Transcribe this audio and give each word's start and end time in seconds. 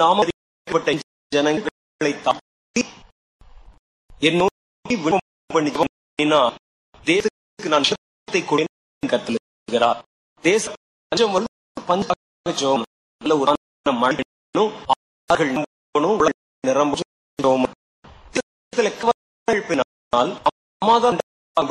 நாமப்பட்ட 0.00 0.92
ஜனங்களை 1.34 2.10
தாக்கி 2.24 2.82
என்னோடு 4.28 4.96
விருப்பம் 5.04 5.54
பண்ணினா 5.96 6.40
தேசத்துக்கு 7.10 7.70
நான் 7.74 7.86
சத்தை 7.90 8.40
கொடுத்து 8.52 9.10
கத்தலுகிறார் 9.12 9.98
தேச 10.48 10.64
பஞ்சம் 11.10 11.34
வந்து 11.36 11.52
பஞ்சம் 11.90 12.82
நல்ல 13.22 13.36
ஒரு 13.42 13.54
மழையும் 14.02 14.72
ஆறுகள் 15.34 15.54
நிரம்பும் 16.68 17.02
கவல்பினால் 18.90 20.34
அம்மாதான் 20.80 21.20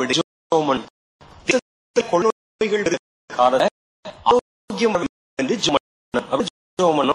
விடுஜோமன் 0.00 0.82
கொள்கைகள் 2.14 2.86
காரண 3.38 3.62
ஆரோக்கியம் 4.32 4.98
என்று 5.42 5.54
ஜோமன் 6.80 7.14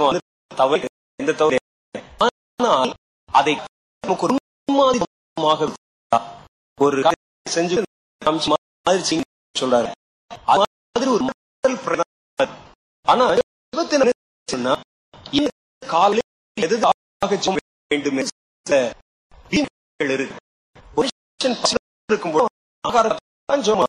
கொஞ்சமோ 0.00 0.20
தவறு 0.60 0.86
எந்த 1.22 1.32
தவறு 1.40 1.58
ஆனால் 2.60 2.90
அதை 3.38 3.52
நமக்கு 4.04 4.24
ஒரு 4.26 4.32
முன்மாதிரமாக 4.68 5.68
ஒரு 6.84 6.98
செஞ்சு 7.56 7.76
மாதிரி 8.52 9.02
சொல்றாரு 9.62 9.88
மாதிரி 10.96 11.10
ஒரு 11.18 11.24
ஆனா 13.12 13.24
இந்த 15.38 15.50
காலையில் 15.94 16.28
எது 16.66 16.74
வேண்டும் 17.92 18.20
இருக்கு 20.16 20.40
ஒரு 21.00 21.08
இருக்கும்போது 22.12 22.48
ஆகாரத்தான் 22.88 23.64
ஜோமா 23.66 23.86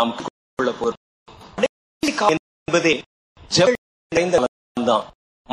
நாம் 0.00 0.12
கொள்ள 0.56 0.70
போகிறோம் 0.80 2.34
என்பதே 2.36 2.94
நிறைந்த 4.14 4.36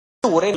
ஒரே 0.37 0.49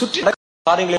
சுற்றி 0.00 0.20
காரியங்களை 0.68 0.98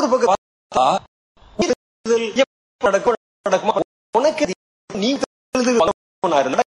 ஒரு 0.01 0.09
பக்கம் 0.15 0.29
பார்த்தா 0.75 2.43
நடக்கும் 2.87 3.17
நடக்குமா 3.49 3.73
உனக்கு 4.19 4.45
நீ 5.03 5.09
இருந்தா 6.43 6.62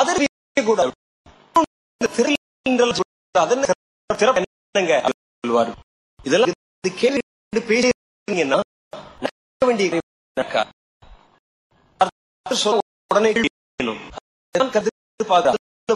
அதர் 0.00 0.20
கூட 0.70 0.80
அதன் 3.44 3.64
என்னங்க 4.44 4.96
சொல்வாரு 5.46 5.70
இதெல்லாம் 6.28 6.52
கேள்வி 7.02 7.20
பேசிங்கன்னா 7.70 8.58
வேண்டிய 9.70 10.00
உடனே 13.12 13.30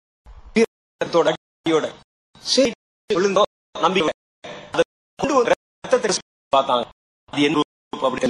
அடியோட 1.03 1.85
சரி 2.53 2.71
விழுந்தோ 3.17 3.43
நம்பி 3.85 3.99
அதை 4.73 4.83
கொண்டு 5.21 5.33
வந்து 5.37 5.51
ரத்தத்தை 5.53 6.11
பார்த்தாங்க 6.55 6.83
அது 7.31 7.45
என்ன 7.47 7.63
அப்படி 8.07 8.29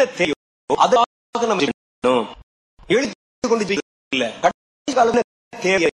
என்ன 0.00 0.34
அதற்காக 0.84 1.44
நம்ம 1.50 1.62
எழுத்து 2.96 3.46
கொண்டு 3.50 3.76
இல்ல 4.16 4.24
கடைசி 4.42 5.24
தேவையை 5.64 5.90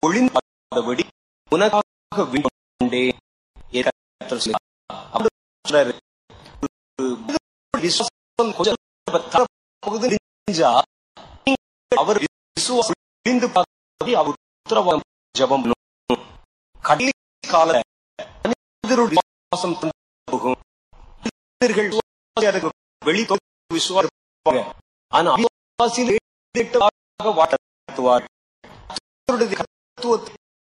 ஒளிந்து 0.08 0.48
வெடி 0.88 1.04
உனக்காக 1.56 2.24
விசுவாசம் 7.86 8.54
அவர் 14.20 14.38
உத்தரவாதம் 14.58 15.06
ஜபம் 15.42 15.66
கடலி 16.90 17.12
கால 17.52 17.82
வெளி 29.88 30.04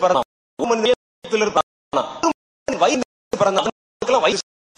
பிறந்தான் 0.03 0.27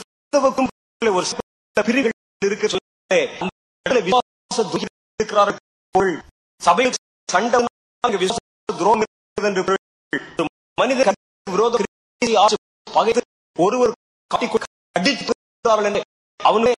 ஒரு 1.18 1.26
பிரிவுகள் 1.88 2.14
இருக்க 2.48 2.66
சொல்ல 2.74 3.14
சபையில் 6.66 6.96
சண்டை 7.34 7.60
துரோகம் 8.80 9.04
என்று 9.50 9.64
மனித 10.82 11.12
விரோத 11.56 11.82
ஒருவர் 13.66 13.92
அடித்தார்கள் 14.98 15.94
அவனே 16.50 16.72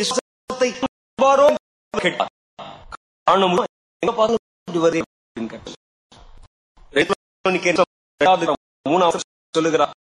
சொல்லுகிறார் 9.57 9.93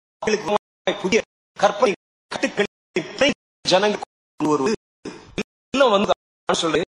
புதிய 1.01 1.19
கற்பனை 1.61 1.91
கட்டுக்களை 2.33 3.27
ஜனங்கள் 3.71 4.03
வந்து 5.93 6.15
சொல்றது 6.61 6.85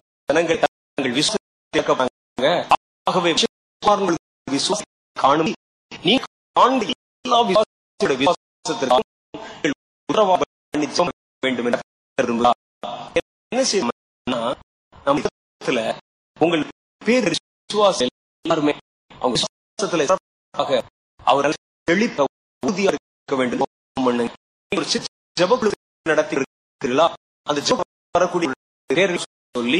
ஜனங்கள் 0.29 0.59
தங்கள் 0.63 1.15
விசுவாங்க 1.19 2.49
ஆகவே 3.09 3.31
காணும் 5.21 5.53
நீ 6.07 6.13
எல்லா 7.25 7.37
விசுவாசத்திற்கு 7.49 8.99
வேண்டும் 11.45 11.67
என்று 11.69 11.81
கருதுங்களா 12.19 12.51
என்ன 13.19 13.61
செய்யணும்னா 13.71 14.41
நம்ம 15.07 15.23
இடத்துல 15.65 15.79
உங்கள் 16.45 16.65
பேர் 17.07 17.29
விசுவாசம் 17.33 18.13
எல்லாருமே 18.45 18.73
அவங்க 19.21 19.33
விசுவாசத்துல 19.37 20.81
அவரால் 21.33 21.59
தெளிப்ப 21.91 22.25
இருக்க 22.89 23.35
வேண்டும் 23.39 23.67
ஒரு 24.79 24.83
ஜபக்குழு 25.41 25.71
நடத்தி 26.13 26.35
இருக்கிறீர்களா 26.37 27.07
அந்த 27.49 27.59
ஜப 27.69 27.81
வரக்கூடிய 28.17 29.17
சொல்லி 29.57 29.79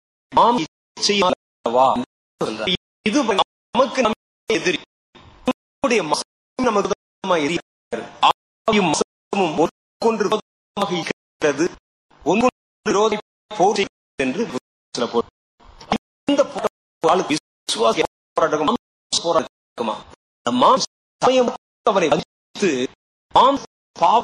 நாம் 0.37 0.59
இது 3.07 3.21
நமக்கு 3.37 4.53
எதிரி 4.57 4.77
நம்முடைய 5.47 6.01
நமக்கு 6.67 6.95
ஒன்றுக்கொன்று 12.33 13.19
ஒன்று 13.61 13.83
என்று 14.25 14.45
சில 14.97 15.05
இந்த 16.33 16.41
விசுவாச 17.31 18.05
போராட்டம் 18.39 18.77
போராட்டமா 19.25 19.95
மாம் 20.61 20.83
சமயம் 21.23 21.51
அவரை 21.93 22.07
வகித்து 22.13 22.71
மாம் 23.39 23.59
பாவ 24.03 24.23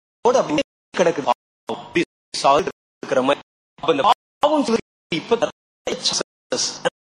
கிடக்குது 0.99 1.25
பாவம் 1.27 1.39
இப்ப 5.19 5.31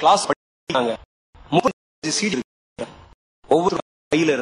கிளாஸ் 0.02 0.24
படிக்கிறாங்க 0.30 0.92
ஒவ்வொரு 3.56 3.78
கையில 4.14 4.36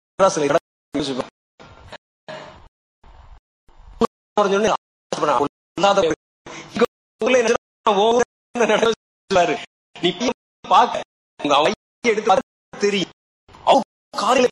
பாக்க 10.75 11.05
உங்க 11.45 11.55
அவையை 11.59 11.75
எடுத்து 12.13 12.81
தெரியும் 12.87 13.13
அவங்க 13.71 14.21
காரில் 14.23 14.51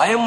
பயம் 0.00 0.26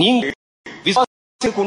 நீங்கள் 0.00 0.34
விசுவாசத்திற்கு 0.84 1.64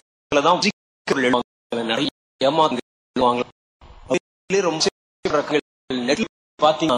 பாத்தீங்கன்னா 6.65 6.97